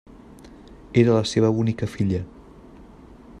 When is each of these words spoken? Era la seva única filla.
Era 1.01 1.17
la 1.17 1.27
seva 1.33 1.51
única 1.65 1.91
filla. 1.97 2.23